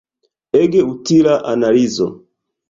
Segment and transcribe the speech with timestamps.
[0.61, 2.07] Ege utila analizo!